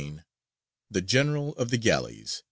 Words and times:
_XV. 0.03 0.23
THE 0.89 1.01
GENERAL 1.01 1.53
OF 1.57 1.69
THE 1.69 1.77
GALLEYS. 1.77 2.39